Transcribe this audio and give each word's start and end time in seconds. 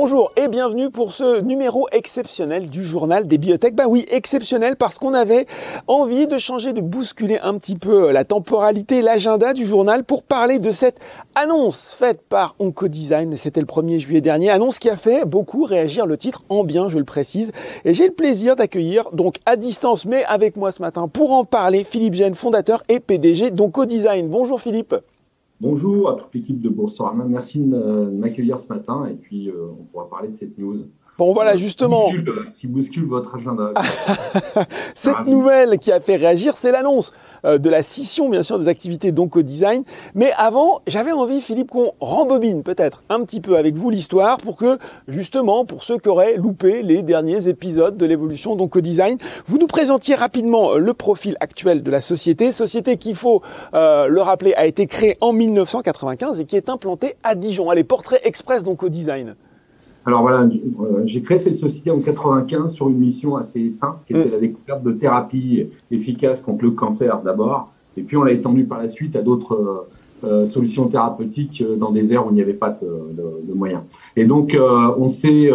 Bonjour 0.00 0.30
et 0.36 0.46
bienvenue 0.46 0.90
pour 0.90 1.12
ce 1.12 1.40
numéro 1.40 1.88
exceptionnel 1.90 2.68
du 2.70 2.84
journal 2.84 3.26
des 3.26 3.36
biotech. 3.36 3.74
Bah 3.74 3.88
oui, 3.88 4.06
exceptionnel 4.12 4.76
parce 4.76 4.96
qu'on 4.96 5.12
avait 5.12 5.48
envie 5.88 6.28
de 6.28 6.38
changer, 6.38 6.72
de 6.72 6.80
bousculer 6.80 7.40
un 7.42 7.58
petit 7.58 7.74
peu 7.74 8.12
la 8.12 8.22
temporalité, 8.22 9.02
l'agenda 9.02 9.54
du 9.54 9.66
journal 9.66 10.04
pour 10.04 10.22
parler 10.22 10.60
de 10.60 10.70
cette 10.70 11.00
annonce 11.34 11.92
faite 11.98 12.20
par 12.28 12.54
Oncodesign. 12.60 13.36
C'était 13.36 13.60
le 13.60 13.66
1er 13.66 13.98
juillet 13.98 14.20
dernier, 14.20 14.50
annonce 14.50 14.78
qui 14.78 14.88
a 14.88 14.96
fait 14.96 15.24
beaucoup 15.24 15.64
réagir 15.64 16.06
le 16.06 16.16
titre 16.16 16.44
en 16.48 16.62
bien, 16.62 16.88
je 16.88 16.98
le 16.98 17.04
précise. 17.04 17.50
Et 17.84 17.92
j'ai 17.92 18.06
le 18.06 18.14
plaisir 18.14 18.54
d'accueillir 18.54 19.10
donc 19.12 19.38
à 19.46 19.56
distance, 19.56 20.06
mais 20.06 20.24
avec 20.26 20.54
moi 20.54 20.70
ce 20.70 20.80
matin 20.80 21.08
pour 21.08 21.32
en 21.32 21.44
parler, 21.44 21.82
Philippe 21.82 22.14
Gênes, 22.14 22.36
fondateur 22.36 22.84
et 22.88 23.00
PDG 23.00 23.50
d'Oncodesign. 23.50 24.28
Bonjour 24.28 24.60
Philippe. 24.60 24.94
Bonjour 25.60 26.08
à 26.10 26.14
toute 26.14 26.32
l'équipe 26.34 26.60
de 26.60 26.68
Boursorama. 26.68 27.24
Merci 27.24 27.58
de 27.58 28.10
m'accueillir 28.10 28.60
ce 28.60 28.68
matin 28.68 29.08
et 29.10 29.14
puis 29.14 29.48
euh, 29.48 29.70
on 29.80 29.84
pourra 29.84 30.08
parler 30.08 30.28
de 30.28 30.36
cette 30.36 30.56
news. 30.56 30.86
Bon 31.18 31.32
voilà 31.32 31.56
justement. 31.56 32.12
Qui 32.54 32.68
bouscule, 32.68 33.06
votre 33.06 33.34
agenda. 33.34 33.72
cette 34.94 35.26
nouvelle 35.26 35.80
qui 35.80 35.90
a 35.90 35.98
fait 35.98 36.14
réagir, 36.14 36.56
c'est 36.56 36.70
l'annonce 36.70 37.12
euh, 37.12 37.27
de 37.44 37.70
la 37.70 37.82
scission 37.82 38.28
bien 38.28 38.42
sûr 38.42 38.58
des 38.58 38.68
activités 38.68 39.12
d'Onco-Design. 39.12 39.84
Mais 40.14 40.32
avant, 40.36 40.82
j'avais 40.86 41.12
envie 41.12 41.40
Philippe 41.40 41.70
qu'on 41.70 41.92
rembobine 42.00 42.62
peut-être 42.62 43.02
un 43.08 43.22
petit 43.24 43.40
peu 43.40 43.56
avec 43.56 43.74
vous 43.74 43.90
l'histoire 43.90 44.38
pour 44.38 44.56
que 44.56 44.78
justement 45.06 45.64
pour 45.64 45.84
ceux 45.84 45.98
qui 45.98 46.08
auraient 46.08 46.36
loupé 46.36 46.82
les 46.82 47.02
derniers 47.02 47.48
épisodes 47.48 47.96
de 47.96 48.06
l'évolution 48.06 48.56
d'Onco-Design, 48.56 49.18
vous 49.46 49.58
nous 49.58 49.66
présentiez 49.66 50.14
rapidement 50.14 50.72
euh, 50.72 50.78
le 50.78 50.94
profil 50.94 51.36
actuel 51.40 51.82
de 51.82 51.90
la 51.90 52.00
société, 52.00 52.52
société 52.52 52.96
qu'il 52.96 53.14
faut 53.14 53.42
euh, 53.74 54.08
le 54.08 54.20
rappeler 54.20 54.54
a 54.54 54.66
été 54.66 54.86
créée 54.86 55.16
en 55.20 55.32
1995 55.32 56.40
et 56.40 56.44
qui 56.44 56.56
est 56.56 56.68
implantée 56.68 57.16
à 57.22 57.34
Dijon. 57.34 57.70
Allez, 57.70 57.84
portrait 57.84 58.20
express 58.24 58.64
d'Onco-Design. 58.64 59.34
Alors 60.08 60.22
voilà, 60.22 60.40
euh, 60.40 61.02
j'ai 61.04 61.20
créé 61.20 61.38
cette 61.38 61.58
société 61.58 61.90
en 61.90 62.00
95 62.00 62.72
sur 62.72 62.88
une 62.88 62.96
mission 62.96 63.36
assez 63.36 63.70
simple, 63.72 63.98
qui 64.06 64.14
était 64.14 64.26
mm. 64.26 64.32
la 64.32 64.38
découverte 64.38 64.82
de 64.82 64.92
thérapies 64.92 65.66
efficaces 65.90 66.40
contre 66.40 66.64
le 66.64 66.70
cancer 66.70 67.20
d'abord, 67.20 67.70
et 67.94 68.00
puis 68.00 68.16
on 68.16 68.22
l'a 68.22 68.32
étendu 68.32 68.64
par 68.64 68.78
la 68.78 68.88
suite 68.88 69.16
à 69.16 69.20
d'autres 69.20 69.86
euh, 70.24 70.24
euh, 70.24 70.46
solutions 70.46 70.88
thérapeutiques 70.88 71.62
dans 71.76 71.90
des 71.90 72.10
aires 72.10 72.26
où 72.26 72.30
il 72.30 72.36
n'y 72.36 72.40
avait 72.40 72.54
pas 72.54 72.70
de, 72.70 73.52
moyens. 73.52 73.82
Et 74.16 74.24
donc 74.24 74.56
on 74.58 75.08
s'est 75.10 75.50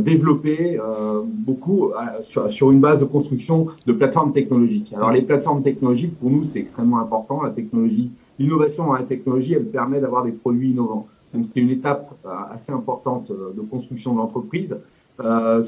développé 0.00 0.78
beaucoup 1.24 1.90
sur, 2.22 2.50
sur, 2.50 2.70
une 2.70 2.80
base 2.80 2.98
de 2.98 3.04
construction 3.04 3.68
de 3.86 3.92
plateformes 3.92 4.32
technologiques. 4.32 4.92
Alors 4.96 5.12
les 5.12 5.22
plateformes 5.22 5.62
technologiques, 5.62 6.18
pour 6.18 6.30
nous, 6.30 6.44
c'est 6.44 6.58
extrêmement 6.58 6.98
important. 6.98 7.42
La 7.42 7.50
technologie, 7.50 8.10
l'innovation 8.38 8.86
dans 8.86 8.94
la 8.94 9.02
technologie, 9.02 9.54
elle 9.54 9.66
permet 9.66 10.00
d'avoir 10.00 10.24
des 10.24 10.32
produits 10.32 10.70
innovants. 10.70 11.06
Donc 11.34 11.46
c'était 11.46 11.60
une 11.60 11.70
étape 11.70 12.14
euh, 12.24 12.30
assez 12.52 12.72
importante 12.72 13.30
euh, 13.30 13.52
de 13.54 13.60
construction 13.60 14.12
de 14.12 14.18
l'entreprise 14.18 14.76
euh, 15.20 15.64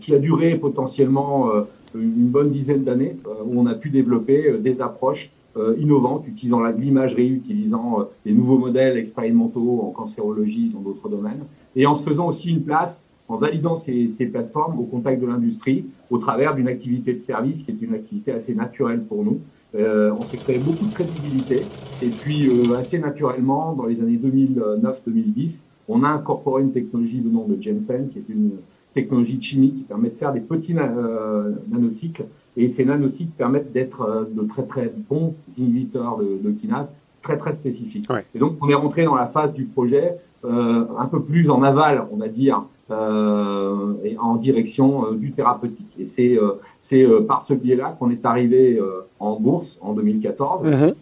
qui 0.00 0.14
a 0.14 0.18
duré 0.18 0.56
potentiellement 0.56 1.48
une 1.94 2.28
bonne 2.28 2.50
dizaine 2.50 2.82
d'années 2.82 3.16
où 3.44 3.60
on 3.60 3.66
a 3.66 3.74
pu 3.74 3.90
développer 3.90 4.58
des 4.58 4.80
approches 4.80 5.30
innovantes, 5.78 6.26
utilisant 6.26 6.64
l'imagerie, 6.64 7.28
utilisant 7.28 8.08
les 8.26 8.32
nouveaux 8.32 8.58
modèles 8.58 8.98
expérimentaux 8.98 9.82
en 9.86 9.90
cancérologie, 9.90 10.70
dans 10.74 10.80
d'autres 10.80 11.08
domaines, 11.08 11.44
et 11.76 11.86
en 11.86 11.94
se 11.94 12.02
faisant 12.02 12.26
aussi 12.26 12.50
une 12.50 12.64
place, 12.64 13.04
en 13.28 13.36
validant 13.36 13.76
ces, 13.76 14.10
ces 14.10 14.26
plateformes 14.26 14.80
au 14.80 14.84
contact 14.84 15.22
de 15.22 15.26
l'industrie, 15.26 15.84
au 16.10 16.18
travers 16.18 16.56
d'une 16.56 16.68
activité 16.68 17.12
de 17.12 17.20
service 17.20 17.62
qui 17.62 17.70
est 17.70 17.80
une 17.80 17.94
activité 17.94 18.32
assez 18.32 18.56
naturelle 18.56 19.04
pour 19.04 19.22
nous, 19.22 19.40
euh, 19.74 20.12
on 20.18 20.22
s'est 20.22 20.36
créé 20.36 20.58
beaucoup 20.58 20.86
de 20.86 20.92
crédibilité. 20.92 21.62
Et 22.02 22.08
puis, 22.08 22.48
euh, 22.48 22.76
assez 22.76 22.98
naturellement, 22.98 23.72
dans 23.72 23.86
les 23.86 24.00
années 24.00 24.18
2009-2010, 24.18 25.62
on 25.88 26.04
a 26.04 26.08
incorporé 26.08 26.62
une 26.62 26.72
technologie 26.72 27.20
de 27.20 27.28
nom 27.28 27.46
de 27.46 27.60
Jensen, 27.60 28.08
qui 28.10 28.18
est 28.18 28.28
une 28.28 28.52
technologie 28.94 29.40
chimique 29.40 29.76
qui 29.76 29.82
permet 29.82 30.10
de 30.10 30.16
faire 30.16 30.32
des 30.32 30.40
petits 30.40 30.74
euh, 30.76 31.52
nanocycles. 31.70 32.24
Et 32.56 32.68
ces 32.68 32.84
nanocycles 32.84 33.32
permettent 33.36 33.72
d'être 33.72 34.28
de 34.30 34.42
très 34.46 34.64
très 34.64 34.92
bons 35.08 35.34
inhibiteurs 35.56 36.18
de, 36.18 36.38
de 36.42 36.50
kinase, 36.52 36.88
très 37.22 37.38
très 37.38 37.54
spécifiques. 37.54 38.06
Et 38.34 38.38
donc, 38.38 38.56
on 38.60 38.68
est 38.68 38.74
rentré 38.74 39.04
dans 39.04 39.14
la 39.14 39.26
phase 39.26 39.54
du 39.54 39.64
projet 39.64 40.16
un 40.44 41.06
peu 41.06 41.22
plus 41.22 41.48
en 41.50 41.62
aval, 41.62 42.04
on 42.10 42.16
va 42.16 42.26
dire, 42.26 42.64
euh, 42.64 42.71
et 42.90 44.16
en 44.18 44.36
direction 44.36 45.06
euh, 45.06 45.14
du 45.14 45.32
thérapeutique. 45.32 45.92
Et 45.98 46.04
c'est 46.04 46.36
euh, 46.36 46.60
c'est 46.78 47.06
par 47.26 47.42
ce 47.42 47.54
biais-là 47.54 47.96
qu'on 47.98 48.10
est 48.10 48.24
arrivé 48.24 48.80
en 49.18 49.38
bourse 49.38 49.78
en 49.80 49.92
2014. 49.92 50.66
Mhm. 50.66 50.94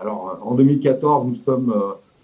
alors 0.00 0.38
en 0.42 0.54
2014, 0.54 1.26
nous 1.26 1.36
sommes 1.36 1.74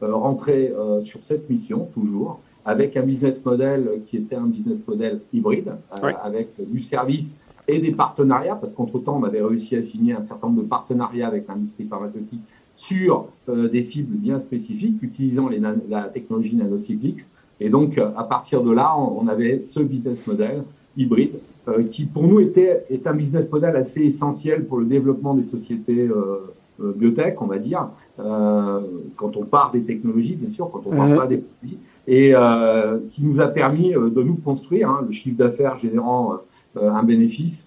rentrés 0.00 0.72
sur 1.02 1.22
cette 1.22 1.48
mission 1.48 1.88
toujours 1.94 2.40
avec 2.64 2.96
un 2.96 3.02
business 3.02 3.42
model 3.44 4.02
qui 4.06 4.16
était 4.16 4.34
un 4.34 4.46
business 4.46 4.86
model 4.86 5.20
hybride, 5.32 5.76
avec 6.22 6.48
du 6.58 6.80
service 6.80 7.34
et 7.68 7.78
des 7.78 7.92
partenariats, 7.92 8.56
parce 8.56 8.72
qu'entre-temps, 8.72 9.18
on 9.20 9.24
avait 9.24 9.40
réussi 9.40 9.76
à 9.76 9.82
signer 9.82 10.14
un 10.14 10.22
certain 10.22 10.48
nombre 10.48 10.62
de 10.62 10.68
partenariats 10.68 11.28
avec 11.28 11.46
l'industrie 11.48 11.84
pharmaceutique 11.84 12.42
sur 12.74 13.28
des 13.48 13.82
cibles 13.82 14.16
bien 14.16 14.40
spécifiques, 14.40 15.00
utilisant 15.00 15.48
les 15.48 15.60
la 15.88 16.04
technologie 16.04 16.56
nanocyclics 16.56 17.22
et 17.60 17.68
donc, 17.68 17.98
à 17.98 18.24
partir 18.24 18.62
de 18.62 18.70
là, 18.70 18.94
on 18.98 19.28
avait 19.28 19.62
ce 19.62 19.80
business 19.80 20.18
model 20.26 20.62
hybride 20.96 21.38
euh, 21.68 21.84
qui, 21.90 22.04
pour 22.04 22.22
nous, 22.24 22.40
était, 22.40 22.84
est 22.90 23.06
un 23.06 23.14
business 23.14 23.50
model 23.50 23.76
assez 23.76 24.02
essentiel 24.02 24.64
pour 24.66 24.78
le 24.78 24.86
développement 24.86 25.34
des 25.34 25.44
sociétés 25.44 26.06
euh, 26.06 26.52
euh 26.80 26.92
biotech, 26.94 27.40
on 27.40 27.46
va 27.46 27.58
dire, 27.58 27.88
euh, 28.18 28.80
quand 29.16 29.36
on 29.36 29.44
part 29.44 29.72
des 29.72 29.82
technologies, 29.82 30.36
bien 30.36 30.50
sûr, 30.50 30.70
quand 30.70 30.82
on 30.86 30.90
part 30.90 31.16
pas 31.16 31.26
des 31.26 31.38
produits, 31.38 31.78
et 32.06 32.34
euh, 32.34 32.98
qui 33.10 33.24
nous 33.24 33.40
a 33.40 33.48
permis 33.48 33.92
de 33.92 34.22
nous 34.22 34.36
construire, 34.36 34.90
hein, 34.90 35.04
le 35.06 35.12
chiffre 35.12 35.36
d'affaires 35.36 35.78
générant 35.78 36.34
un 36.76 37.02
bénéfice, 37.02 37.64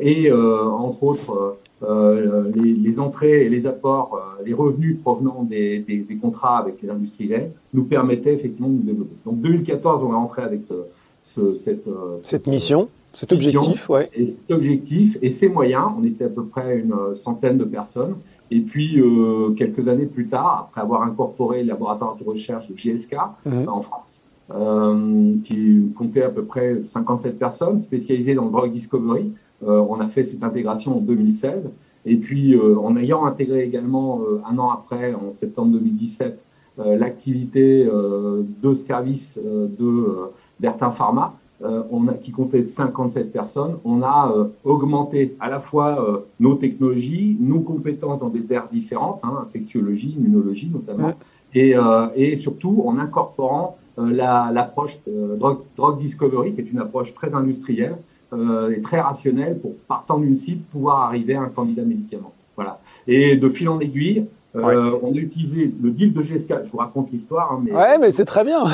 et 0.00 0.32
entre 0.32 1.02
autres 1.04 1.56
euh, 1.84 2.50
les, 2.54 2.74
les, 2.74 3.00
entrées 3.00 3.44
et 3.44 3.48
les 3.48 3.66
apports, 3.66 4.14
euh, 4.14 4.21
les 4.44 4.54
revenus 4.54 4.98
provenant 5.00 5.42
des, 5.42 5.80
des, 5.80 5.98
des, 5.98 6.16
contrats 6.16 6.58
avec 6.58 6.80
les 6.82 6.90
industriels 6.90 7.52
nous 7.72 7.84
permettaient 7.84 8.34
effectivement 8.34 8.68
de 8.68 8.74
nous 8.74 8.82
développer. 8.82 9.14
Donc 9.24 9.40
2014, 9.40 10.02
on 10.04 10.10
est 10.10 10.14
rentré 10.14 10.42
avec 10.42 10.62
ce, 10.68 10.74
ce, 11.22 11.54
cette, 11.56 11.86
euh, 11.88 12.18
cette, 12.18 12.46
mission, 12.46 12.88
cet 13.12 13.32
objectif, 13.32 13.88
ouais. 13.88 14.08
Et 14.14 14.26
cet 14.26 14.50
objectif 14.50 15.18
et 15.22 15.30
ses 15.30 15.48
moyens. 15.48 15.86
On 15.98 16.04
était 16.04 16.24
à 16.24 16.28
peu 16.28 16.44
près 16.44 16.78
une 16.78 17.14
centaine 17.14 17.58
de 17.58 17.64
personnes. 17.64 18.16
Et 18.50 18.60
puis, 18.60 19.00
euh, 19.00 19.54
quelques 19.56 19.88
années 19.88 20.04
plus 20.04 20.26
tard, 20.26 20.68
après 20.68 20.82
avoir 20.82 21.02
incorporé 21.04 21.62
le 21.62 21.68
laboratoire 21.68 22.16
de 22.16 22.24
recherche 22.24 22.68
de 22.68 22.74
GSK 22.74 23.16
mhm. 23.46 23.66
en 23.66 23.80
France, 23.80 24.20
euh, 24.54 25.34
qui 25.44 25.90
comptait 25.96 26.22
à 26.22 26.28
peu 26.28 26.44
près 26.44 26.82
57 26.90 27.38
personnes 27.38 27.80
spécialisées 27.80 28.34
dans 28.34 28.44
le 28.44 28.50
drug 28.50 28.70
discovery, 28.70 29.32
euh, 29.66 29.82
on 29.88 30.00
a 30.00 30.08
fait 30.08 30.24
cette 30.24 30.42
intégration 30.42 30.98
en 30.98 31.00
2016. 31.00 31.70
Et 32.04 32.16
puis, 32.16 32.54
euh, 32.54 32.76
en 32.78 32.96
ayant 32.96 33.24
intégré 33.24 33.64
également 33.64 34.20
euh, 34.20 34.40
un 34.48 34.58
an 34.58 34.70
après, 34.70 35.14
en 35.14 35.32
septembre 35.38 35.72
2017, 35.72 36.38
l'activité 36.78 37.84
de 37.84 38.74
service 38.74 39.38
de 39.38 40.30
Bertin 40.58 40.90
Pharma, 40.90 41.34
on 41.60 42.08
a, 42.08 42.14
qui 42.14 42.30
comptait 42.30 42.64
57 42.64 43.30
personnes, 43.30 43.76
on 43.84 44.02
a 44.02 44.34
augmenté 44.64 45.36
à 45.38 45.50
la 45.50 45.60
fois 45.60 46.24
nos 46.40 46.54
technologies, 46.54 47.36
nos 47.38 47.60
compétences 47.60 48.20
dans 48.20 48.30
des 48.30 48.54
aires 48.54 48.68
différentes, 48.72 49.20
hein, 49.22 49.44
infectiologie, 49.46 50.14
immunologie 50.16 50.70
notamment, 50.72 51.12
et, 51.54 51.74
et, 52.16 52.36
surtout 52.38 52.82
en 52.86 52.98
incorporant 52.98 53.76
l'approche 53.98 54.98
drug, 55.06 55.58
drug, 55.76 55.98
discovery, 55.98 56.54
qui 56.54 56.62
est 56.62 56.72
une 56.72 56.78
approche 56.78 57.12
très 57.12 57.34
industrielle, 57.34 57.98
euh, 58.32 58.70
est 58.70 58.80
très 58.80 59.00
rationnel 59.00 59.58
pour, 59.58 59.74
partant 59.88 60.18
d'une 60.18 60.36
cible, 60.36 60.62
pouvoir 60.70 61.00
arriver 61.00 61.34
à 61.34 61.42
un 61.42 61.48
candidat 61.48 61.82
médicament. 61.82 62.32
Voilà. 62.56 62.80
Et 63.06 63.36
de 63.36 63.48
fil 63.50 63.68
en 63.68 63.78
aiguille, 63.78 64.24
euh, 64.56 64.98
on 65.02 65.12
a 65.12 65.16
utilisé 65.16 65.70
le 65.82 65.90
deal 65.90 66.12
de 66.14 66.22
GSK. 66.22 66.64
Je 66.64 66.70
vous 66.70 66.78
raconte 66.78 67.10
l'histoire. 67.12 67.52
Hein, 67.52 67.62
mais 67.64 67.72
ouais, 67.72 67.98
mais 67.98 68.10
c'est 68.10 68.24
très 68.24 68.44
bien. 68.44 68.64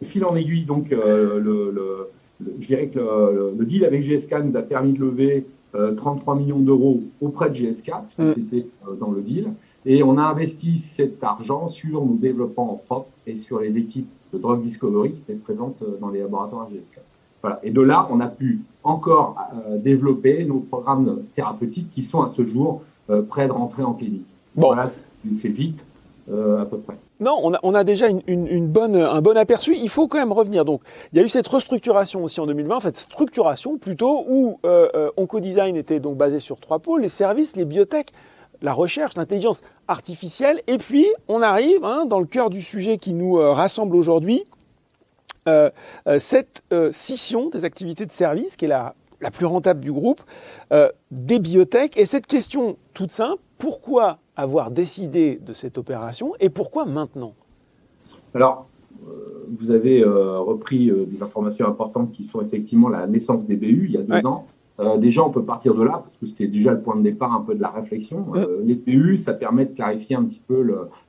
de 0.00 0.06
fil 0.06 0.24
en 0.24 0.36
aiguille, 0.36 0.64
donc, 0.64 0.92
euh, 0.92 1.40
le, 1.40 1.72
le, 1.72 2.10
je 2.60 2.66
dirais 2.66 2.86
que 2.86 2.98
le, 2.98 3.54
le, 3.58 3.64
deal 3.64 3.84
avec 3.84 4.02
GSK 4.02 4.36
nous 4.44 4.56
a 4.56 4.62
permis 4.62 4.92
de 4.92 5.00
lever 5.00 5.46
33 5.96 6.36
millions 6.36 6.58
d'euros 6.58 7.02
auprès 7.20 7.50
de 7.50 7.54
GSK, 7.54 7.92
mm. 8.18 8.32
c'était 8.34 8.66
dans 9.00 9.10
le 9.10 9.20
deal. 9.20 9.48
Et 9.86 10.02
on 10.02 10.18
a 10.18 10.22
investi 10.22 10.78
cet 10.78 11.22
argent 11.24 11.68
sur 11.68 12.04
nos 12.04 12.14
développements 12.14 12.72
en 12.72 12.76
propre 12.76 13.10
et 13.26 13.36
sur 13.36 13.60
les 13.60 13.76
équipes 13.76 14.08
de 14.32 14.38
drug 14.38 14.62
discovery 14.62 15.12
qui 15.12 15.22
étaient 15.22 15.40
présentes 15.40 15.82
dans 16.00 16.10
les 16.10 16.20
laboratoires 16.20 16.68
GSK. 16.70 17.00
Voilà. 17.42 17.60
Et 17.62 17.70
de 17.70 17.80
là, 17.80 18.06
on 18.10 18.20
a 18.20 18.28
pu 18.28 18.60
encore 18.82 19.36
euh, 19.54 19.78
développer 19.78 20.44
nos 20.44 20.58
programmes 20.58 21.22
thérapeutiques 21.34 21.90
qui 21.90 22.02
sont 22.02 22.22
à 22.22 22.30
ce 22.36 22.44
jour 22.44 22.82
euh, 23.10 23.22
prêts 23.22 23.46
de 23.46 23.52
rentrer 23.52 23.82
en 23.82 23.94
clinique. 23.94 24.26
Bon. 24.54 24.68
Voilà, 24.68 24.90
fait 25.40 25.48
vite, 25.48 25.84
euh, 26.30 26.62
à 26.62 26.64
peu 26.64 26.78
près. 26.78 26.96
Non, 27.18 27.38
on 27.42 27.54
a, 27.54 27.58
on 27.62 27.74
a 27.74 27.82
déjà 27.82 28.08
une, 28.08 28.22
une, 28.26 28.68
bonne, 28.68 28.96
un 28.96 29.20
bon 29.20 29.36
aperçu. 29.36 29.74
Il 29.76 29.88
faut 29.88 30.06
quand 30.06 30.18
même 30.18 30.32
revenir. 30.32 30.64
Donc, 30.64 30.80
il 31.12 31.18
y 31.18 31.22
a 31.22 31.24
eu 31.24 31.28
cette 31.28 31.48
restructuration 31.48 32.22
aussi 32.22 32.40
en 32.40 32.46
2020, 32.46 32.76
en 32.76 32.80
fait, 32.80 32.96
structuration 32.96 33.78
plutôt, 33.78 34.24
où 34.28 34.58
euh, 34.64 35.10
Oncodesign 35.16 35.76
était 35.76 36.00
donc 36.00 36.16
basé 36.16 36.38
sur 36.38 36.60
trois 36.60 36.78
pôles, 36.78 37.02
les 37.02 37.08
services, 37.08 37.56
les 37.56 37.64
biotech. 37.64 38.12
la 38.62 38.72
recherche, 38.72 39.16
l'intelligence 39.16 39.60
artificielle. 39.88 40.60
Et 40.66 40.78
puis, 40.78 41.06
on 41.28 41.42
arrive 41.42 41.84
hein, 41.84 42.04
dans 42.06 42.20
le 42.20 42.26
cœur 42.26 42.48
du 42.48 42.62
sujet 42.62 42.96
qui 42.96 43.12
nous 43.12 43.34
rassemble 43.34 43.96
aujourd'hui, 43.96 44.44
cette 46.18 46.62
scission 46.90 47.48
des 47.48 47.64
activités 47.64 48.06
de 48.06 48.12
service, 48.12 48.56
qui 48.56 48.64
est 48.66 48.68
la, 48.68 48.94
la 49.20 49.30
plus 49.30 49.46
rentable 49.46 49.80
du 49.80 49.92
groupe, 49.92 50.20
des 51.10 51.38
biotech. 51.38 51.96
Et 51.96 52.06
cette 52.06 52.26
question 52.26 52.76
toute 52.94 53.12
simple, 53.12 53.40
pourquoi 53.58 54.18
avoir 54.36 54.70
décidé 54.70 55.38
de 55.44 55.52
cette 55.52 55.78
opération 55.78 56.32
et 56.40 56.48
pourquoi 56.48 56.86
maintenant? 56.86 57.34
Alors, 58.34 58.68
euh, 59.08 59.46
vous 59.58 59.70
avez 59.70 60.02
euh, 60.02 60.38
repris 60.38 60.90
euh, 60.90 61.06
des 61.06 61.22
informations 61.22 61.66
importantes 61.66 62.12
qui 62.12 62.24
sont 62.24 62.40
effectivement 62.40 62.88
la 62.88 63.06
naissance 63.06 63.46
des 63.46 63.56
BU 63.56 63.86
il 63.86 63.92
y 63.92 63.96
a 63.96 64.02
deux 64.02 64.26
ans. 64.26 64.46
déjà, 64.98 65.22
on 65.22 65.30
peut 65.30 65.44
partir 65.44 65.74
de 65.74 65.82
là 65.82 66.02
parce 66.02 66.16
que 66.16 66.26
c'était 66.26 66.46
déjà 66.46 66.72
le 66.72 66.80
point 66.80 66.96
de 66.96 67.02
départ 67.02 67.34
un 67.34 67.42
peu 67.42 67.54
de 67.54 67.60
la 67.60 67.68
réflexion. 67.68 68.32
les 68.64 68.74
BU, 68.74 69.18
ça 69.18 69.34
permet 69.34 69.66
de 69.66 69.74
clarifier 69.74 70.16
un 70.16 70.24
petit 70.24 70.40
peu 70.46 70.62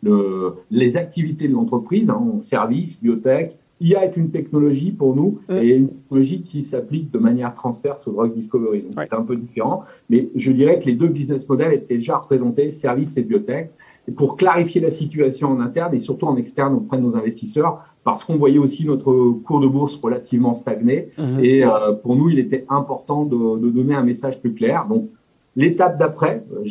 le, 0.03 0.55
les 0.71 0.97
activités 0.97 1.47
de 1.47 1.53
l'entreprise, 1.53 2.09
hein, 2.09 2.21
service, 2.41 3.01
biotech, 3.01 3.57
IA 3.81 4.05
est 4.05 4.15
une 4.15 4.31
technologie 4.31 4.91
pour 4.91 5.15
nous 5.15 5.39
et 5.49 5.75
une 5.75 5.89
technologie 5.89 6.41
qui 6.43 6.63
s'applique 6.63 7.11
de 7.11 7.17
manière 7.17 7.53
transverse 7.53 8.07
au 8.07 8.11
drug 8.11 8.33
discovery. 8.33 8.81
Donc 8.81 8.93
c'est 8.97 9.13
un 9.13 9.23
peu 9.23 9.35
différent, 9.35 9.83
mais 10.09 10.29
je 10.35 10.51
dirais 10.51 10.79
que 10.79 10.85
les 10.85 10.93
deux 10.93 11.07
business 11.07 11.47
models 11.49 11.73
étaient 11.73 11.97
déjà 11.97 12.17
représentés, 12.17 12.69
services 12.69 13.17
et 13.17 13.23
biotech. 13.23 13.71
Et 14.07 14.11
pour 14.11 14.35
clarifier 14.35 14.81
la 14.81 14.89
situation 14.89 15.49
en 15.49 15.59
interne 15.59 15.93
et 15.93 15.99
surtout 15.99 16.25
en 16.25 16.35
externe 16.35 16.73
auprès 16.73 16.97
de 16.97 17.03
nos 17.03 17.15
investisseurs, 17.15 17.83
parce 18.03 18.23
qu'on 18.23 18.35
voyait 18.35 18.57
aussi 18.57 18.85
notre 18.85 19.13
cours 19.43 19.59
de 19.59 19.67
bourse 19.67 19.95
relativement 20.01 20.53
stagné. 20.55 21.09
Mhm. 21.17 21.43
Et 21.43 21.63
euh, 21.63 21.93
pour 21.93 22.15
nous, 22.15 22.29
il 22.29 22.39
était 22.39 22.65
important 22.69 23.25
de, 23.25 23.59
de, 23.59 23.69
donner 23.69 23.93
un 23.93 24.03
message 24.03 24.39
plus 24.41 24.53
clair. 24.53 24.87
Donc, 24.87 25.09
l'étape 25.55 25.99
d'après, 25.99 26.43
euh, 26.51 26.61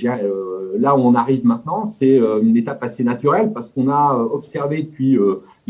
là 0.78 0.96
où 0.96 1.00
on 1.00 1.14
arrive 1.14 1.44
maintenant, 1.44 1.87
c'est 1.87 2.19
euh, 2.19 2.40
une 2.43 2.56
étape 2.56 2.82
assez 2.82 3.05
naturelle 3.05 3.52
parce 3.52 3.69
qu'on 3.69 3.88
a 3.88 4.14
observé 4.14 4.82
depuis 4.82 5.19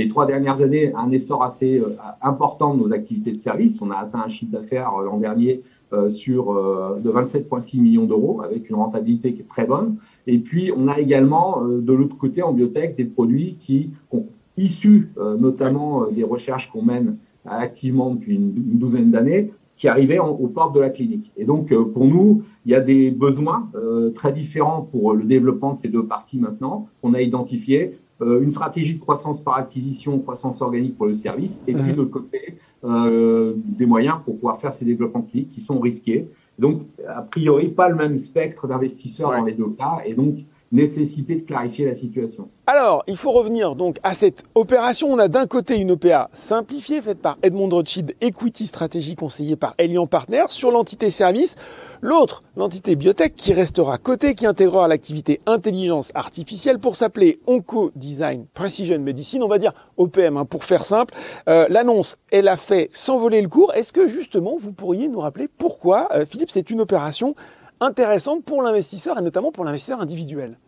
les 0.00 0.08
trois 0.08 0.26
dernières 0.26 0.60
années 0.62 0.92
un 0.94 1.10
essor 1.10 1.42
assez 1.42 1.78
euh, 1.78 1.90
important 2.22 2.74
de 2.74 2.80
nos 2.80 2.92
activités 2.92 3.32
de 3.32 3.38
service. 3.38 3.80
On 3.82 3.90
a 3.90 3.96
atteint 3.96 4.22
un 4.24 4.28
chiffre 4.28 4.50
d'affaires 4.50 4.92
euh, 4.98 5.04
l'an 5.04 5.18
dernier 5.18 5.62
euh, 5.92 6.08
sur 6.08 6.54
de 6.54 7.10
27,6 7.10 7.80
millions 7.80 8.06
d'euros 8.06 8.42
avec 8.42 8.70
une 8.70 8.76
rentabilité 8.76 9.34
qui 9.34 9.40
est 9.42 9.48
très 9.48 9.66
bonne. 9.66 9.96
Et 10.26 10.38
puis 10.38 10.72
on 10.74 10.88
a 10.88 10.98
également 10.98 11.62
de 11.62 11.92
l'autre 11.92 12.16
côté 12.16 12.42
en 12.42 12.52
biotech 12.52 12.96
des 12.96 13.04
produits 13.04 13.56
qui 13.60 13.90
sont 14.10 14.26
issus 14.56 15.10
notamment 15.38 16.06
des 16.06 16.22
recherches 16.22 16.70
qu'on 16.70 16.82
mène 16.82 17.16
activement 17.44 18.14
depuis 18.14 18.36
une, 18.36 18.52
douzaine 18.54 19.10
d'années 19.10 19.50
qui 19.80 19.88
arrivaient 19.88 20.18
aux 20.18 20.46
portes 20.46 20.74
de 20.74 20.80
la 20.80 20.90
clinique. 20.90 21.32
Et 21.38 21.46
donc, 21.46 21.74
pour 21.94 22.04
nous, 22.04 22.42
il 22.66 22.72
y 22.72 22.74
a 22.74 22.80
des 22.80 23.10
besoins 23.10 23.70
très 24.14 24.30
différents 24.30 24.82
pour 24.82 25.14
le 25.14 25.24
développement 25.24 25.72
de 25.72 25.78
ces 25.78 25.88
deux 25.88 26.04
parties 26.04 26.38
maintenant 26.38 26.86
qu'on 27.00 27.14
a 27.14 27.22
identifiés 27.22 27.98
euh, 28.22 28.42
une 28.42 28.50
stratégie 28.50 28.94
de 28.94 29.00
croissance 29.00 29.40
par 29.40 29.56
acquisition, 29.56 30.18
croissance 30.18 30.60
organique 30.60 30.96
pour 30.96 31.06
le 31.06 31.14
service, 31.14 31.58
et 31.66 31.72
puis 31.72 31.92
de 31.92 31.96
l'autre 31.96 32.10
côté, 32.10 32.58
euh, 32.84 33.54
des 33.56 33.86
moyens 33.86 34.16
pour 34.24 34.34
pouvoir 34.34 34.60
faire 34.60 34.74
ces 34.74 34.84
développements 34.84 35.22
cliniques 35.22 35.50
qui 35.50 35.62
sont 35.62 35.80
risqués. 35.80 36.28
Donc, 36.58 36.82
a 37.08 37.22
priori, 37.22 37.68
pas 37.68 37.88
le 37.88 37.94
même 37.94 38.18
spectre 38.18 38.66
d'investisseurs 38.68 39.30
dans 39.30 39.44
les 39.44 39.54
deux 39.54 39.70
cas, 39.70 40.02
et 40.04 40.12
donc 40.12 40.34
nécessité 40.72 41.34
de 41.34 41.46
clarifier 41.46 41.84
la 41.84 41.94
situation. 41.94 42.48
Alors, 42.66 43.02
il 43.08 43.16
faut 43.16 43.32
revenir 43.32 43.74
donc 43.74 43.98
à 44.04 44.14
cette 44.14 44.44
opération. 44.54 45.08
On 45.10 45.18
a 45.18 45.26
d'un 45.26 45.46
côté 45.46 45.78
une 45.78 45.90
OPA 45.90 46.30
simplifiée 46.32 47.02
faite 47.02 47.20
par 47.20 47.36
Edmond 47.42 47.68
Rothschild 47.68 48.14
Equity 48.20 48.68
Stratégie 48.68 49.16
conseillée 49.16 49.56
par 49.56 49.74
Elian 49.78 50.06
Partners 50.06 50.48
sur 50.48 50.70
l'entité 50.70 51.10
service. 51.10 51.56
L'autre, 52.02 52.44
l'entité 52.56 52.94
biotech 52.94 53.34
qui 53.34 53.52
restera 53.52 53.98
cotée, 53.98 54.34
qui 54.34 54.46
intégrera 54.46 54.86
l'activité 54.86 55.40
intelligence 55.46 56.12
artificielle 56.14 56.78
pour 56.78 56.94
s'appeler 56.94 57.40
Onco 57.46 57.90
Design 57.96 58.46
Precision 58.54 59.00
Medicine. 59.00 59.42
On 59.42 59.48
va 59.48 59.58
dire 59.58 59.72
OPM 59.96 60.36
hein, 60.36 60.44
pour 60.44 60.64
faire 60.64 60.84
simple. 60.84 61.12
Euh, 61.48 61.66
l'annonce, 61.68 62.16
elle 62.30 62.48
a 62.48 62.56
fait 62.56 62.88
s'envoler 62.92 63.42
le 63.42 63.48
cours. 63.48 63.74
Est-ce 63.74 63.92
que 63.92 64.06
justement 64.06 64.56
vous 64.58 64.72
pourriez 64.72 65.08
nous 65.08 65.20
rappeler 65.20 65.48
pourquoi, 65.48 66.08
euh, 66.14 66.24
Philippe, 66.24 66.50
c'est 66.50 66.70
une 66.70 66.80
opération 66.80 67.34
intéressante 67.80 68.44
pour 68.44 68.62
l'investisseur 68.62 69.18
et 69.18 69.22
notamment 69.22 69.52
pour 69.52 69.64
l'investisseur 69.64 70.00
individuel 70.00 70.58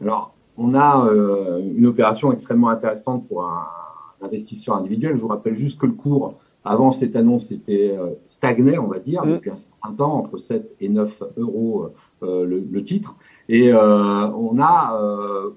Alors, 0.00 0.34
on 0.56 0.74
a 0.74 1.06
euh, 1.06 1.60
une 1.76 1.86
opération 1.86 2.32
extrêmement 2.32 2.68
intéressante 2.68 3.26
pour 3.28 3.44
un, 3.44 3.66
investisseur 4.22 4.76
individuel. 4.76 5.16
Je 5.16 5.22
vous 5.22 5.28
rappelle 5.28 5.56
juste 5.56 5.80
que 5.80 5.86
le 5.86 5.92
cours, 5.92 6.34
avant 6.62 6.92
cette 6.92 7.16
annonce, 7.16 7.50
était 7.50 7.96
euh, 7.98 8.10
stagné, 8.28 8.78
on 8.78 8.86
va 8.86 8.98
dire, 8.98 9.24
mm. 9.24 9.32
depuis 9.32 9.50
un 9.50 9.56
certain 9.56 9.94
temps, 9.94 10.18
entre 10.18 10.36
7 10.36 10.76
et 10.80 10.90
9 10.90 11.22
euros 11.38 11.88
euh, 12.22 12.44
le, 12.44 12.84
titre. 12.84 13.16
Et 13.52 13.74
on 13.74 14.60
a, 14.60 14.96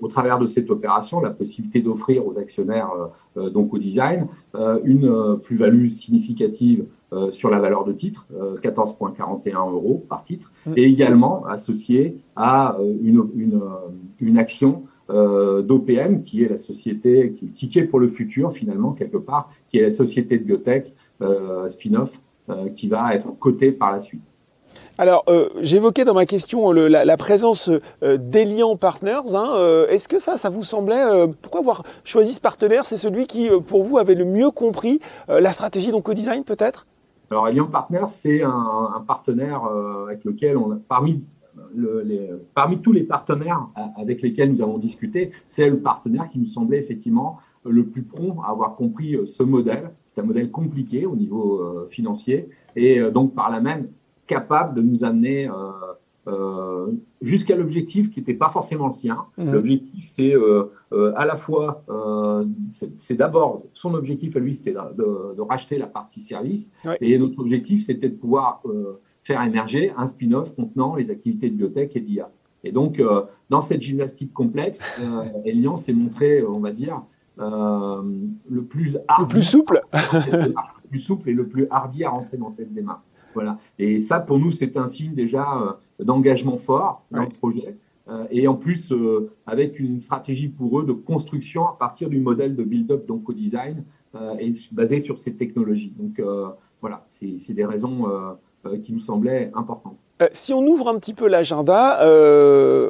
au 0.02 0.08
travers 0.08 0.40
de 0.40 0.48
cette 0.48 0.72
opération, 0.72 1.22
la 1.22 1.30
possibilité 1.30 1.80
d'offrir 1.80 2.26
aux 2.26 2.40
actionnaires, 2.40 2.90
donc 3.36 3.72
au 3.72 3.78
design, 3.78 4.28
une 4.84 5.38
plus-value 5.44 5.90
significative 5.90 6.86
euh, 7.14 7.30
sur 7.30 7.52
la 7.52 7.60
valeur 7.60 7.84
de 7.84 7.94
titre, 7.94 8.26
14,41 8.64 9.52
euh, 9.52 9.72
euros 9.72 10.04
par 10.10 10.24
titre, 10.24 10.52
mm. 10.66 10.74
et 10.78 10.84
également 10.84 11.46
associé 11.46 12.18
à 12.36 12.76
euh, 12.80 12.96
une, 13.04 13.30
une, 13.36 13.62
une 14.20 14.38
action 14.40 14.84
d'OPM, 15.10 16.24
qui 16.24 16.44
est 16.44 16.50
la 16.50 16.58
société, 16.58 17.34
qui, 17.34 17.70
qui 17.70 17.78
est 17.78 17.84
pour 17.84 18.00
le 18.00 18.08
futur 18.08 18.54
finalement, 18.54 18.94
quelque 18.94 19.18
part, 19.18 19.52
qui 19.70 19.78
est 19.78 19.84
la 19.84 19.92
société 19.92 20.40
de 20.40 20.44
biotech 20.44 20.94
spin-off, 21.68 22.10
qui 22.76 22.88
va 22.88 23.14
être 23.14 23.38
cotée 23.38 23.74
par 23.74 23.92
la 23.92 24.00
suite. 24.00 24.24
Alors, 24.98 25.26
j'évoquais 25.62 26.06
dans 26.06 26.14
ma 26.14 26.26
question 26.26 26.72
la, 26.72 27.18
présence 27.18 27.72
d'Elian 28.02 28.78
Partners. 28.78 29.34
Hein, 29.34 29.86
Est-ce 29.90 30.08
que 30.08 30.20
ça, 30.20 30.38
ça 30.38 30.50
vous 30.50 30.64
semblait... 30.64 31.28
pourquoi 31.42 31.62
avoir 31.62 31.84
choisi 32.04 32.34
ce 32.34 32.42
partenaire? 32.42 32.86
C'est 32.86 32.98
celui 32.98 33.26
qui, 33.26 33.50
pour 33.68 33.84
vous, 33.84 33.98
avait 33.98 34.16
le 34.16 34.26
mieux 34.26 34.52
compris 34.52 35.00
la 35.28 35.52
stratégie 35.52 35.92
d'Oncodesign, 35.92 36.44
peut-être? 36.44 36.86
Alors, 37.34 37.48
Allianz 37.48 37.72
Partners, 37.72 38.10
c'est 38.10 38.44
un, 38.44 39.04
partenaire 39.08 39.66
euh, 39.66 40.06
avec 40.06 40.24
lequel 40.24 40.56
parmi, 40.88 41.24
les, 41.76 42.30
parmi 42.54 42.78
tous 42.78 42.92
les 42.92 43.02
partenaires 43.02 43.70
avec 43.98 44.22
lesquels 44.22 44.54
nous 44.54 44.62
avons 44.62 44.78
discuté, 44.78 45.32
c'est 45.48 45.68
le 45.68 45.80
partenaire 45.80 46.30
qui 46.30 46.38
nous 46.38 46.46
semblait 46.46 46.78
effectivement 46.78 47.40
le 47.66 47.86
plus 47.86 48.04
prompt 48.04 48.40
à 48.46 48.52
avoir 48.52 48.76
compris 48.76 49.16
euh, 49.16 49.26
ce 49.26 49.42
modèle. 49.42 49.90
C'est 50.14 50.22
un 50.22 50.26
modèle 50.26 50.52
compliqué 50.52 51.08
au 51.08 51.16
niveau 51.16 51.60
euh, 51.60 51.88
financier 51.90 52.50
et 52.76 53.02
donc 53.10 53.34
par 53.34 53.50
là 53.50 53.60
même 53.60 53.88
capable 54.28 54.76
de 54.76 54.82
nous 54.82 55.04
amener 55.04 55.50
euh, 56.26 56.88
jusqu'à 57.22 57.58
l'objectif 57.58 58.10
qui 58.10 58.22
n'était 58.22 58.34
pas 58.34 58.50
forcément 58.50 58.88
le 58.88 58.94
sien. 58.94 59.26
Mmh. 59.38 59.52
L'objectif, 59.52 60.06
c'est 60.08 60.34
euh, 60.34 60.72
euh, 60.94 61.12
à 61.18 61.26
la 61.26 61.36
fois, 61.36 61.84
c'est 62.98 63.16
d'abord, 63.16 63.64
son 63.74 63.94
objectif 63.94 64.36
à 64.38 64.40
lui, 64.40 64.56
c'était 64.56 64.72
de, 64.72 65.36
de, 65.36 65.42
racheter 65.42 65.78
la 65.78 65.88
partie 65.88 66.22
service, 66.22 66.72
et 67.02 67.18
notre 67.18 67.40
objectif, 67.40 67.86
c'était 67.86 68.08
de 68.08 68.16
pouvoir 68.16 68.62
faire 69.24 69.44
émerger 69.44 69.92
un 69.98 70.08
spin-off 70.08 70.54
contenant 70.56 70.96
les 70.96 71.10
activités 71.10 71.50
de 71.50 71.56
biotech 71.56 71.96
et 71.96 72.00
d'IA. 72.00 72.30
Et 72.64 72.72
donc, 72.72 73.02
dans 73.50 73.62
cette 73.62 73.82
gymnastique 73.82 74.34
complexe, 74.34 74.82
Elian 75.46 75.78
s'est 75.78 75.94
montré, 75.94 76.42
on 76.44 76.60
va 76.60 76.72
dire, 76.72 77.02
le 77.38 78.62
plus 78.62 78.98
le 79.20 79.28
plus 79.28 79.44
souple, 79.44 79.82
le 79.94 80.90
plus 80.90 81.02
souple 81.02 81.30
et 81.30 81.34
le 81.34 81.48
plus 81.48 81.68
hardi 81.70 82.06
à 82.06 82.12
rentrer 82.12 82.38
dans 82.38 82.52
cette 82.52 82.74
démarche. 82.74 83.04
Voilà. 83.34 83.58
Et 83.80 84.02
ça, 84.02 84.20
pour 84.20 84.40
nous, 84.40 84.52
c'est 84.52 84.78
un 84.78 84.88
signe 84.88 85.14
déjà 85.14 85.80
d'engagement 86.00 86.58
fort 86.58 87.04
dans 87.12 87.24
le 87.24 87.30
projet. 87.30 87.76
Euh, 88.10 88.26
et 88.32 88.48
en 88.48 88.56
plus, 88.56 88.92
euh, 88.92 89.32
avec 89.48 89.80
une 89.80 90.00
stratégie 90.00 90.50
pour 90.50 90.80
eux 90.80 90.86
de 90.86 90.92
construction 90.92 91.66
à 91.66 91.76
partir 91.78 92.10
du 92.10 92.20
modèle 92.20 92.56
de 92.56 92.64
build-up 92.64 93.06
donc 93.06 93.30
au 93.30 93.34
design 93.34 93.84
euh, 94.16 94.36
et 94.40 94.54
basé 94.72 95.00
sur 95.00 95.20
ces 95.20 95.34
technologies. 95.34 95.94
Donc 95.98 96.22
voilà, 96.82 97.06
c'est 97.12 97.54
des 97.54 97.66
raisons 97.66 98.08
qui 98.84 98.92
nous 98.92 99.00
semblaient 99.00 99.52
importantes. 99.56 99.96
si 100.34 100.52
on 100.52 100.66
ouvre 100.68 100.90
un 100.90 101.00
petit 101.00 101.14
peu 101.14 101.30
l'agenda, 101.30 102.00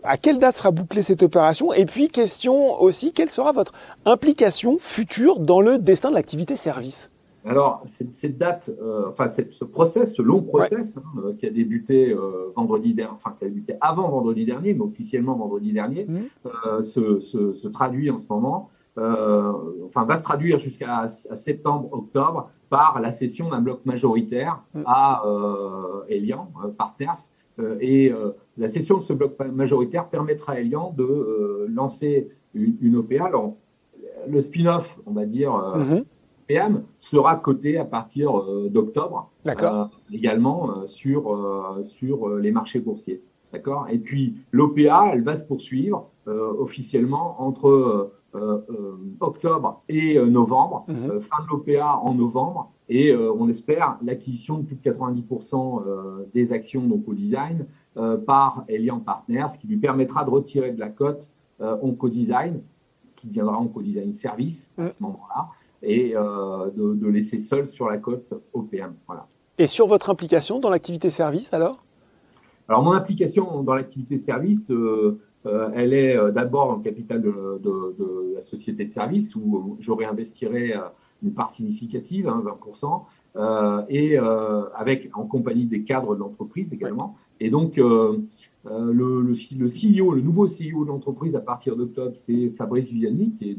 à 0.04 0.18
quelle 0.18 0.40
date 0.40 0.56
sera 0.56 0.72
bouclée 0.72 1.04
cette 1.04 1.22
opération? 1.22 1.72
Et 1.74 1.86
puis, 1.86 2.08
question 2.08 2.82
aussi, 2.82 3.14
quelle 3.14 3.30
sera 3.30 3.52
votre 3.52 3.74
implication 4.06 4.78
future 4.80 5.40
dans 5.40 5.62
le 5.62 5.78
destin 5.78 6.10
de 6.10 6.16
l'activité 6.16 6.56
service? 6.56 7.12
Alors, 7.46 7.84
cette, 7.86 8.38
date, 8.38 8.70
euh, 8.82 9.10
enfin, 9.10 9.30
ce 9.30 9.66
process, 9.66 10.14
ce 10.14 10.22
long 10.22 10.42
process 10.44 10.96
hein, 10.98 11.02
euh, 11.18 11.34
qui 11.34 11.46
a 11.46 11.50
débuté 11.50 12.14
euh, 12.14 12.52
vendredi 12.56 12.94
dernier, 12.94 13.14
enfin, 13.14 13.36
qui 13.38 13.46
a 13.46 13.50
débuté 13.50 13.76
avant 13.82 14.10
vendredi 14.10 14.46
dernier, 14.46 14.74
mais 14.74 14.82
officiellement 14.82 15.36
vendredi 15.36 15.74
dernier, 15.74 16.06
mmh. 16.06 16.84
se, 16.84 17.20
se, 17.20 17.54
se, 17.54 17.68
traduit 17.68 18.10
en 18.10 18.20
ce 18.20 18.28
moment, 18.30 18.70
enfin, 18.96 20.06
va 20.06 20.18
se 20.18 20.24
traduire 20.24 20.60
jusqu'à 20.60 21.10
septembre, 21.10 21.90
octobre 21.92 22.50
par 22.70 23.02
la 23.02 23.12
cession 23.12 23.50
d'un 23.50 23.60
bloc 23.60 23.86
majoritaire 23.86 24.62
mmh. 24.74 24.84
à 24.86 25.24
Elian, 26.08 26.50
Partners. 26.78 27.30
et 27.82 28.14
la 28.58 28.70
cession 28.70 29.00
de 29.00 29.04
ce 29.04 29.14
bloc 29.14 29.38
majoritaire 29.52 30.08
permettra 30.08 30.54
à 30.54 30.60
Elian 30.60 30.94
de 30.96 31.68
lancer 31.70 32.30
une, 32.54 32.78
une, 32.82 32.96
OPA. 32.98 33.26
Alors, 33.26 33.56
le 34.30 34.42
spin-off, 34.42 34.88
on 35.06 35.12
va 35.12 35.26
dire, 35.26 35.54
mmh. 35.54 36.04
PM 36.48 36.84
sera 37.00 37.36
coté 37.36 37.78
à 37.78 37.86
partir 37.86 38.38
euh, 38.38 38.70
d'octobre, 38.70 39.30
euh, 39.46 39.86
également 40.12 40.70
euh, 40.70 40.88
sur, 40.88 41.84
sur 41.88 42.30
les 42.30 42.52
marchés 42.52 42.80
boursiers. 42.80 43.22
D'accord? 43.52 43.88
Et 43.90 44.00
puis 44.00 44.36
l'OPA, 44.52 45.12
elle 45.14 45.24
va 45.24 45.36
se 45.36 45.44
poursuivre 45.44 46.10
officiellement 46.26 47.36
entre 47.40 48.12
octobre 49.20 49.84
et 49.90 50.18
novembre, 50.20 50.86
mhm. 50.88 51.22
fin 51.22 51.44
de 51.44 51.50
l'OPA 51.50 52.00
en 52.02 52.16
novembre, 52.16 52.72
et 52.90 53.16
on 53.16 53.48
espère 53.50 53.98
l'acquisition 54.02 54.58
de 54.58 54.64
plus 54.64 54.78
de 54.78 54.82
90% 54.82 55.84
des 56.34 56.52
actions 56.52 56.82
donc 56.82 57.08
au 57.08 57.14
design 57.14 57.68
par 58.26 58.64
Elian 58.70 59.00
Partners, 59.00 59.50
ce 59.50 59.60
qui 59.60 59.68
lui 59.68 59.78
permettra 59.78 60.26
de 60.26 60.32
retirer 60.32 60.72
de 60.72 60.80
la 60.80 60.90
cote 60.90 61.30
Onco-Design, 61.60 62.62
qui 63.16 63.28
deviendra 63.28 63.60
Onco-Design 63.60 64.14
Service 64.14 64.72
à 64.80 64.88
ce 64.88 65.04
moment-là, 65.04 65.50
et 65.84 66.14
de, 66.14 66.94
de, 66.94 67.08
laisser 67.08 67.40
seul 67.40 67.70
sur 67.70 67.90
la 67.90 67.98
cote 67.98 68.34
OPM. 68.54 68.94
Voilà. 69.08 69.28
Et 69.58 69.68
sur 69.68 69.88
votre 69.88 70.10
implication 70.10 70.60
dans 70.60 70.70
l'activité 70.70 71.10
service 71.10 71.54
alors? 71.54 71.84
Alors 72.70 72.82
mon 72.82 72.94
implication 72.94 73.62
dans 73.62 73.74
l'activité 73.74 74.18
service, 74.18 74.72
euh, 74.72 75.20
euh, 75.46 75.70
elle 75.76 75.94
est 75.94 76.16
euh, 76.16 76.32
d'abord 76.32 76.68
dans 76.68 76.78
le 76.78 76.82
capital 76.82 77.22
de, 77.22 77.60
de, 77.62 77.96
de, 78.00 78.34
la 78.36 78.42
société 78.42 78.86
de 78.86 78.90
service 78.90 79.36
où 79.36 79.78
je 79.80 79.92
réinvestirai 79.92 80.74
une 81.22 81.34
part 81.34 81.54
significative, 81.54 82.28
hein, 82.28 82.44
20%, 82.46 83.04
euh, 83.36 83.82
et 83.90 84.18
avec 84.76 85.10
en 85.14 85.26
compagnie 85.26 85.66
des 85.66 85.84
cadres 85.84 86.16
de 86.16 86.20
l'entreprise 86.20 86.72
également. 86.74 87.16
Et 87.40 87.50
donc 87.50 87.80
le, 88.66 88.94
le, 88.94 89.22
le, 89.22 89.68
CEO, 89.68 90.14
le 90.14 90.22
nouveau 90.22 90.48
CEO 90.48 90.84
de 90.84 90.88
l'entreprise 90.88 91.36
à 91.36 91.42
partir 91.42 91.76
d'octobre, 91.76 92.16
c'est 92.16 92.50
Fabrice 92.58 92.90
Vianney, 92.90 93.32
qui 93.38 93.52
est, 93.52 93.58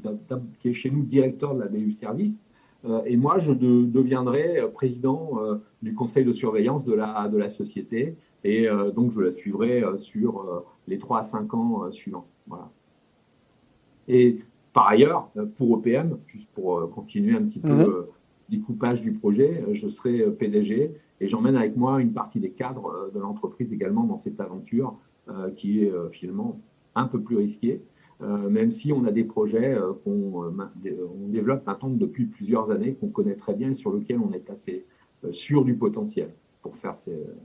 qui 0.61 0.68
est 0.68 0.73
chez 0.73 0.90
nous 0.90 1.02
directeur 1.02 1.54
de 1.54 1.61
la 1.61 1.68
BU 1.68 1.92
Service. 1.92 2.44
Euh, 2.87 3.02
et 3.06 3.16
moi, 3.16 3.38
je 3.38 3.52
deviendrai 3.52 4.58
euh, 4.58 4.68
président 4.68 5.38
euh, 5.38 5.56
du 5.82 5.94
conseil 5.94 6.25
de 6.25 6.32
surveillance 6.32 6.84
de 6.84 6.92
la, 6.92 7.28
de 7.28 7.38
la 7.38 7.49
société. 7.49 8.16
Et 8.46 8.68
donc, 8.94 9.12
je 9.12 9.23
la 9.23 9.32
suivrai 9.32 9.82
sur 9.96 10.64
les 10.87 10.99
3 10.99 11.20
à 11.20 11.23
5 11.23 11.54
ans 11.54 11.90
suivants. 11.90 12.26
Voilà. 12.46 12.68
Et 14.06 14.40
par 14.75 14.87
ailleurs, 14.88 15.30
pour 15.56 15.70
OPM, 15.70 16.18
juste 16.26 16.49
pour 16.54 16.90
continuer 16.90 17.34
un 17.34 17.44
petit 17.44 17.58
peu 17.58 17.73
mhm. 17.73 17.78
le 17.78 18.11
découpage 18.50 19.00
du 19.00 19.12
projet, 19.12 19.64
je 19.73 19.88
serai 19.88 20.30
PDG 20.30 20.92
et 21.21 21.28
j'emmène 21.28 21.56
avec 21.56 21.76
moi 21.76 22.00
une 22.00 22.12
partie 22.12 22.40
des 22.40 22.50
cadres 22.50 23.11
de 23.14 23.21
l'entreprise 23.21 23.73
également 23.73 24.04
dans 24.04 24.18
cette 24.18 24.40
aventure 24.40 24.97
qui 25.56 25.83
est 25.83 25.92
finalement 26.12 26.61
un 26.94 27.06
peu 27.06 27.21
plus 27.21 27.37
risquée. 27.37 27.80
Euh, 28.23 28.49
même 28.49 28.71
si 28.71 28.92
on 28.92 29.04
a 29.04 29.11
des 29.11 29.25
projets 29.25 29.75
euh, 29.75 29.92
qu'on 30.04 30.44
euh, 30.44 30.50
on 30.85 31.28
développe 31.28 31.66
maintenant 31.66 31.88
depuis 31.90 32.26
plusieurs 32.26 32.71
années, 32.71 32.94
qu'on 32.94 33.09
connaît 33.09 33.35
très 33.35 33.54
bien 33.54 33.71
et 33.71 33.75
sur 33.75 33.92
lesquels 33.92 34.21
on 34.21 34.33
est 34.33 34.49
assez 34.50 34.85
sûr 35.33 35.64
du 35.64 35.75
potentiel 35.75 36.30
pour 36.62 36.76
faire 36.76 36.94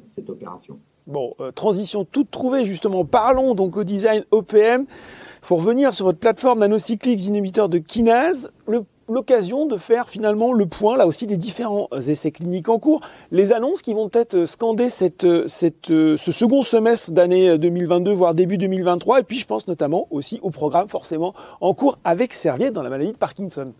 cette 0.05 0.29
opération. 0.29 0.79
Bon, 1.07 1.33
transition 1.55 2.05
toute 2.05 2.29
trouvée 2.29 2.65
justement. 2.65 3.05
Parlons 3.05 3.55
donc 3.55 3.77
au 3.77 3.83
design 3.85 4.23
OPM. 4.31 4.83
Il 4.83 5.45
faut 5.45 5.55
revenir 5.55 5.93
sur 5.93 6.05
votre 6.05 6.19
plateforme 6.19 6.59
nanocyclique 6.59 7.25
inhibiteur 7.25 7.69
de 7.69 7.77
kinase. 7.77 8.51
Le 8.67 8.83
l'occasion 9.09 9.65
de 9.65 9.77
faire 9.77 10.09
finalement 10.09 10.53
le 10.53 10.65
point 10.65 10.97
là 10.97 11.07
aussi 11.07 11.27
des 11.27 11.37
différents 11.37 11.89
essais 12.07 12.31
cliniques 12.31 12.69
en 12.69 12.79
cours, 12.79 13.01
les 13.31 13.51
annonces 13.51 13.81
qui 13.81 13.93
vont 13.93 14.09
peut-être 14.09 14.45
scander 14.45 14.89
cette, 14.89 15.47
cette, 15.47 15.87
ce 15.87 16.31
second 16.31 16.61
semestre 16.61 17.11
d'année 17.11 17.57
2022 17.57 18.11
voire 18.11 18.33
début 18.33 18.57
2023 18.57 19.19
et 19.19 19.23
puis 19.23 19.37
je 19.37 19.45
pense 19.45 19.67
notamment 19.67 20.07
aussi 20.11 20.39
au 20.41 20.49
programme 20.49 20.87
forcément 20.87 21.33
en 21.61 21.73
cours 21.73 21.97
avec 22.03 22.33
Servier 22.33 22.71
dans 22.71 22.83
la 22.83 22.89
maladie 22.89 23.11
de 23.11 23.17
Parkinson. 23.17 23.73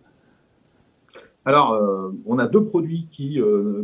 Alors, 1.46 1.74
euh, 1.74 2.12
on 2.26 2.38
a 2.38 2.48
deux 2.48 2.64
produits 2.64 3.08
qui 3.12 3.40
euh, 3.40 3.84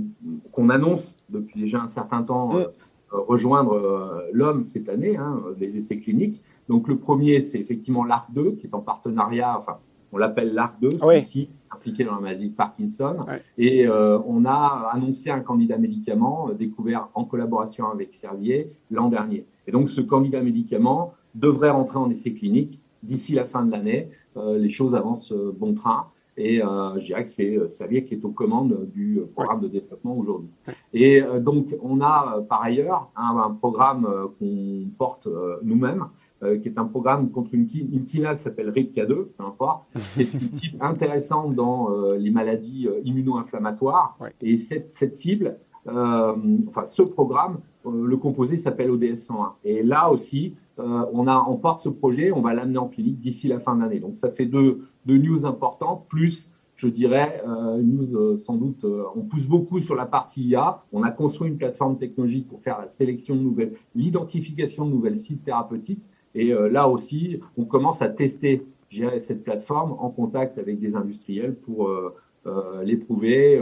qu'on 0.52 0.70
annonce 0.70 1.16
depuis 1.30 1.62
déjà 1.62 1.82
un 1.82 1.88
certain 1.88 2.22
temps 2.22 2.54
mm. 2.54 2.58
euh, 2.58 2.68
rejoindre 3.12 4.24
l'homme 4.32 4.64
cette 4.66 4.90
année, 4.90 5.18
hein, 5.18 5.42
les 5.60 5.78
essais 5.78 5.98
cliniques. 5.98 6.42
Donc, 6.68 6.88
le 6.88 6.98
premier, 6.98 7.42
c'est 7.42 7.60
effectivement 7.60 8.06
l'ARC2 8.06 8.58
qui 8.58 8.68
est 8.68 8.74
en 8.76 8.82
partenariat, 8.82 9.58
enfin, 9.58 9.78
on 10.16 10.18
l'appelle 10.18 10.54
l'ARC2, 10.54 11.04
oui. 11.04 11.20
aussi 11.20 11.50
impliqué 11.70 12.06
dans 12.06 12.16
la 12.16 12.22
maladie 12.22 12.50
de 12.50 12.56
Parkinson. 12.56 13.18
Et 13.58 13.86
euh, 13.86 14.18
on 14.26 14.46
a 14.46 14.90
annoncé 14.94 15.30
un 15.30 15.42
candidat 15.42 15.78
médicament 15.78 16.50
euh, 16.50 16.54
découvert 16.54 17.10
en 17.16 17.26
collaboration 17.26 17.92
avec 17.92 18.16
Servier 18.16 18.72
l'an 18.90 19.10
dernier. 19.10 19.46
Et 19.68 19.74
donc 19.74 19.90
ce 19.90 20.00
candidat 20.00 20.42
médicament 20.42 21.14
devrait 21.36 21.72
rentrer 21.72 21.98
en 21.98 22.10
essai 22.10 22.32
clinique 22.32 22.80
d'ici 23.04 23.34
la 23.34 23.44
fin 23.44 23.66
de 23.66 23.72
l'année. 23.72 24.08
Euh, 24.38 24.58
les 24.58 24.70
choses 24.70 24.96
avancent 24.96 25.34
bon 25.34 25.74
train. 25.74 26.08
Et 26.38 26.58
je 26.58 27.06
dirais 27.06 27.24
que 27.24 27.30
c'est 27.30 27.70
Servier 27.70 28.04
qui 28.04 28.14
est 28.16 28.26
aux 28.26 28.30
commandes 28.30 28.90
du 28.94 29.22
programme 29.34 29.62
de 29.62 29.70
développement 29.70 30.18
aujourd'hui. 30.18 30.50
Et 30.92 31.22
donc, 31.40 31.74
on 31.82 32.02
a 32.02 32.42
par 32.50 32.62
ailleurs 32.62 33.10
un 33.16 33.52
programme 33.52 34.06
qu'on 34.38 34.86
porte 34.98 35.30
nous-mêmes, 35.64 36.08
euh, 36.44 36.58
qui 36.58 36.68
est 36.68 36.78
un 36.78 36.84
programme 36.84 37.32
contre 37.32 37.54
une, 37.54 37.66
une 37.74 38.04
kinase 38.04 38.40
qui 38.40 38.44
s'appelle 38.44 38.70
RIPK2, 38.70 39.08
peu 39.08 39.44
importe, 39.46 39.86
qui 40.14 40.22
est 40.22 40.34
une 40.34 40.50
cible 40.52 40.78
intéressante 40.82 41.56
dans 41.56 41.90
euh, 41.92 42.18
les 42.18 42.30
maladies 42.30 42.90
euh, 42.90 43.00
immuno-inflammatoires. 43.06 44.18
Et 44.42 44.58
cette, 44.58 44.94
cette 44.94 45.16
cible, 45.16 45.58
enfin 45.88 46.86
ce 46.88 47.04
programme, 47.04 47.60
le 47.86 48.18
composé 48.18 48.58
s'appelle 48.58 48.90
ODS101. 48.90 49.54
Et 49.64 49.82
là 49.82 50.12
aussi, 50.12 50.56
on, 50.78 51.28
a, 51.28 51.46
on 51.48 51.56
porte 51.56 51.84
ce 51.84 51.90
projet, 51.90 52.34
on 52.34 52.42
va 52.42 52.54
l'amener 52.54 52.80
en 52.80 52.88
clinique 52.88 53.22
d'ici 53.22 53.48
la 53.48 53.62
fin 53.62 53.76
de 53.76 53.82
l'année. 53.82 54.00
Donc 54.00 54.18
ça 54.18 54.30
fait 54.30 54.46
deux, 54.46 54.88
deux 55.06 55.18
news 55.18 55.46
importantes, 55.46 56.06
plus 56.10 56.50
je 56.76 56.88
dirais, 56.88 57.42
euh, 57.48 57.82
news 57.82 58.38
sans 58.40 58.58
doute, 58.58 58.86
on 59.16 59.22
pousse 59.22 59.46
beaucoup 59.46 59.80
sur 59.80 59.96
la 59.96 60.06
partie 60.06 60.44
IA. 60.44 60.84
On 60.92 61.04
a 61.04 61.12
construit 61.12 61.48
une 61.48 61.58
plateforme 61.58 61.98
technologique 61.98 62.50
pour 62.50 62.62
faire 62.62 62.80
la 62.80 62.90
sélection 62.90 63.36
de 63.36 63.42
nouvelles, 63.42 63.74
l'identification 63.96 64.86
de 64.86 64.92
nouvelles 64.92 65.18
cibles 65.18 65.42
thérapeutiques. 65.42 66.04
Et 66.36 66.52
euh, 66.52 66.70
là 66.70 66.88
aussi, 66.88 67.40
on 67.58 67.64
commence 67.64 68.02
à 68.02 68.10
tester 68.10 68.64
cette 68.92 69.44
plateforme 69.44 69.94
en 70.00 70.10
contact 70.10 70.58
avec 70.58 70.80
des 70.80 70.96
industriels 70.96 71.56
pour 71.56 71.88
euh, 71.88 72.16
euh, 72.46 72.84
l'éprouver 72.84 73.62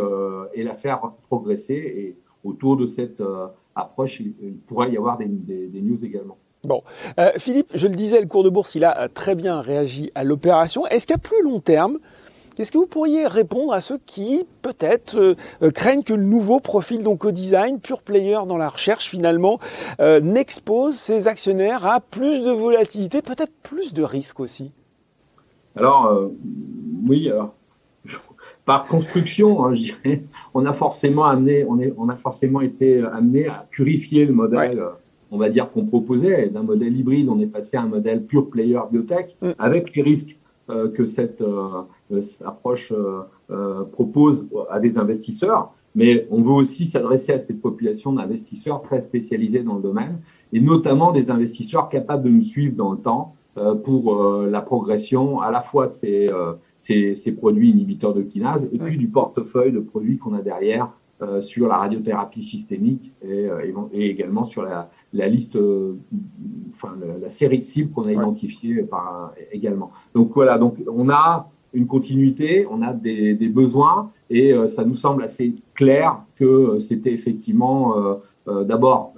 et 0.53 0.63
la 0.63 0.75
faire 0.75 1.11
progresser. 1.27 1.73
Et 1.73 2.17
autour 2.43 2.75
de 2.75 2.85
cette 2.85 3.23
approche, 3.75 4.19
il, 4.19 4.33
pourrait 4.67 4.91
y 4.91 4.97
avoir 4.97 5.17
des, 5.17 5.27
news 5.27 6.03
également. 6.03 6.37
Bon, 6.63 6.81
Philippe, 7.37 7.71
je 7.73 7.87
le 7.87 7.95
disais, 7.95 8.21
le 8.21 8.27
cours 8.27 8.43
de 8.43 8.49
bourse, 8.49 8.75
il 8.75 8.85
a 8.85 9.07
très 9.09 9.35
bien 9.35 9.61
réagi 9.61 10.11
à 10.15 10.23
l'opération. 10.23 10.85
Est-ce 10.87 11.07
qu'à 11.07 11.17
plus 11.17 11.41
long 11.43 11.59
terme, 11.59 11.99
Qu'est-ce 12.55 12.71
que 12.71 12.77
vous 12.77 12.85
pourriez 12.85 13.25
répondre 13.25 13.73
à 13.73 13.81
ceux 13.81 13.97
qui, 14.05 14.45
peut-être, 14.61 15.17
euh, 15.17 15.35
euh, 15.63 15.71
craignent 15.71 16.03
que 16.03 16.13
le 16.13 16.23
nouveau 16.23 16.59
profil 16.59 17.03
donc 17.03 17.25
au 17.25 17.31
design, 17.31 17.79
pure 17.79 18.03
player 18.03 18.37
dans 18.47 18.57
la 18.57 18.69
recherche, 18.69 19.09
finalement, 19.09 19.59
euh, 19.99 20.19
n'expose 20.19 20.95
ses 20.95 21.27
actionnaires 21.27 21.85
à 21.87 21.99
plus 21.99 22.43
de 22.43 22.51
volatilité, 22.51 23.23
peut-être 23.23 23.53
plus 23.63 23.93
de 23.93 24.03
risques 24.03 24.39
aussi? 24.39 24.71
Alors, 25.75 26.29
oui, 27.07 27.31
alors, 27.31 27.55
par 28.65 28.85
construction, 28.85 29.65
hein, 29.65 29.73
je 29.73 29.85
dirais, 29.85 30.23
on 30.53 30.67
a 30.67 30.73
forcément 30.73 31.25
amené, 31.25 31.65
on, 31.67 31.79
est, 31.79 31.91
on 31.97 32.09
a 32.09 32.15
forcément 32.15 32.61
été 32.61 33.03
amené 33.11 33.47
à 33.47 33.65
purifier 33.71 34.25
le 34.25 34.33
modèle. 34.33 34.83
On 35.31 35.39
va 35.39 35.49
dire 35.49 35.71
qu'on 35.71 35.85
proposait 35.85 36.49
d'un 36.49 36.61
modèle 36.61 36.95
hybride, 36.95 37.27
on 37.27 37.39
est 37.39 37.47
passé 37.47 37.75
à 37.75 37.81
un 37.81 37.87
modèle 37.87 38.23
pure 38.23 38.51
player 38.51 38.79
biotech 38.91 39.35
mm. 39.41 39.51
avec 39.57 39.95
les 39.95 40.03
risques 40.03 40.37
que 40.69 41.05
cette 41.05 41.41
euh, 41.41 41.83
approche 42.45 42.93
euh, 42.93 43.83
propose 43.91 44.45
à 44.69 44.79
des 44.79 44.97
investisseurs, 44.97 45.73
mais 45.95 46.25
on 46.31 46.41
veut 46.41 46.53
aussi 46.53 46.87
s'adresser 46.87 47.33
à 47.33 47.39
cette 47.39 47.61
population 47.61 48.13
d'investisseurs 48.13 48.81
très 48.81 49.01
spécialisés 49.01 49.61
dans 49.61 49.75
le 49.75 49.81
domaine, 49.81 50.19
et 50.53 50.61
notamment 50.61 51.11
des 51.11 51.29
investisseurs 51.29 51.89
capables 51.89 52.23
de 52.23 52.29
nous 52.29 52.43
suivre 52.43 52.75
dans 52.75 52.93
le 52.93 52.97
temps 52.97 53.35
pour 53.83 54.19
la 54.47 54.61
progression 54.61 55.39
à 55.39 55.51
la 55.51 55.61
fois 55.61 55.85
de 55.85 55.93
ces, 55.93 56.27
ces, 56.79 57.13
ces 57.13 57.31
produits 57.31 57.69
inhibiteurs 57.69 58.15
de 58.15 58.23
kinase 58.23 58.67
et 58.73 58.79
puis 58.79 58.97
du 58.97 59.07
portefeuille 59.07 59.71
de 59.71 59.79
produits 59.79 60.17
qu'on 60.17 60.33
a 60.33 60.41
derrière 60.41 60.89
sur 61.39 61.67
la 61.67 61.77
radiothérapie 61.77 62.41
systémique 62.41 63.11
et, 63.23 63.47
et 63.93 64.09
également 64.09 64.45
sur 64.45 64.63
la, 64.63 64.89
la 65.13 65.27
liste, 65.27 65.55
euh, 66.85 67.19
la, 67.21 67.29
série 67.29 67.59
de 67.59 67.65
cibles 67.65 67.91
qu'on 67.91 68.03
a 68.03 68.11
identifiées 68.11 68.83
par, 68.83 69.33
également. 69.51 69.91
Donc 70.13 70.31
voilà, 70.33 70.57
donc 70.57 70.75
on 70.87 71.09
a 71.09 71.49
une 71.73 71.87
continuité, 71.87 72.67
on 72.69 72.81
a 72.81 72.93
des, 72.93 73.33
des 73.33 73.47
besoins 73.47 74.11
et 74.29 74.53
euh, 74.53 74.67
ça 74.67 74.85
nous 74.85 74.95
semble 74.95 75.23
assez 75.23 75.55
clair 75.73 76.19
que 76.35 76.45
euh, 76.45 76.79
c'était 76.79 77.13
effectivement 77.13 77.95
d'abord 78.45 79.13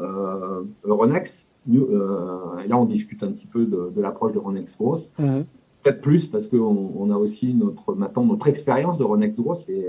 Euronext. 0.83 1.45
et 1.67 2.67
là, 2.67 2.77
on 2.77 2.85
discute 2.85 3.23
un 3.23 3.31
petit 3.31 3.47
peu 3.47 3.65
de, 3.65 3.91
de 3.95 4.01
l'approche 4.01 4.33
de 4.33 4.37
Euronext 4.37 4.77
Growth. 4.77 5.09
Mmh. 5.17 5.41
Peut-être 5.81 6.01
plus 6.01 6.25
parce 6.25 6.47
qu'on 6.47 6.91
on 6.95 7.09
a 7.09 7.17
aussi 7.17 7.53
notre 7.55 7.95
maintenant 7.95 8.23
notre 8.23 8.47
expérience 8.47 8.99
de 8.99 9.03
Euronext 9.03 9.41
Growth 9.41 9.67
et, 9.67 9.85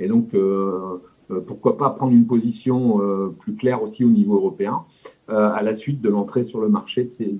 et 0.00 0.08
donc 0.08 0.34
pourquoi 1.46 1.78
pas 1.78 1.90
prendre 1.90 2.12
une 2.12 2.26
position 2.26 3.00
plus 3.38 3.54
claire 3.54 3.80
aussi 3.82 4.04
au 4.04 4.10
niveau 4.10 4.34
européen. 4.34 4.82
Euh, 5.30 5.50
à 5.52 5.62
la 5.62 5.74
suite 5.74 6.00
de 6.00 6.08
l'entrée 6.08 6.42
sur 6.42 6.60
le 6.60 6.68
marché 6.68 7.04
de 7.04 7.10
ces, 7.10 7.36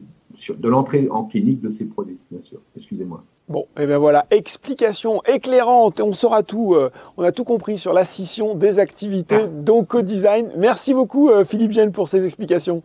de 0.57 0.69
l'entrée 0.69 1.09
en 1.11 1.25
clinique 1.25 1.61
de 1.61 1.71
ces 1.71 1.85
produits, 1.85 2.19
bien 2.31 2.41
sûr. 2.41 2.61
Excusez-moi. 2.77 3.25
Bon, 3.49 3.63
et 3.77 3.83
eh 3.83 3.87
bien 3.87 3.99
voilà, 3.99 4.27
explication 4.31 5.23
éclairante, 5.25 6.01
on 6.01 6.13
saura 6.13 6.45
tout, 6.45 6.75
euh, 6.75 6.91
on 7.17 7.25
a 7.25 7.33
tout 7.33 7.43
compris 7.43 7.79
sur 7.79 7.93
la 7.93 8.05
scission 8.05 8.55
des 8.55 8.79
activités 8.79 9.41
ah. 9.43 9.47
donc 9.47 9.97
au 9.97 10.03
design. 10.03 10.51
Merci 10.57 10.95
beaucoup 10.95 11.31
euh, 11.31 11.45
Philippe 11.45 11.73
Gênes 11.73 11.91
pour 11.91 12.07
ces 12.07 12.25
explications. 12.25 12.85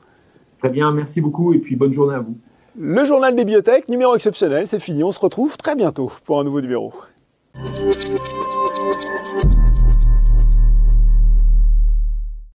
Très 0.57 0.69
bien, 0.69 0.91
merci 0.91 1.21
beaucoup 1.21 1.53
et 1.53 1.59
puis 1.59 1.75
bonne 1.75 1.93
journée 1.93 2.15
à 2.15 2.19
vous. 2.19 2.35
Le 2.75 3.05
journal 3.05 3.35
des 3.35 3.45
biotech, 3.45 3.87
numéro 3.89 4.15
exceptionnel, 4.15 4.65
c'est 4.65 4.79
fini. 4.79 5.03
On 5.03 5.11
se 5.11 5.19
retrouve 5.19 5.55
très 5.55 5.75
bientôt 5.75 6.11
pour 6.25 6.39
un 6.39 6.43
nouveau 6.43 6.61
numéro. 6.61 6.91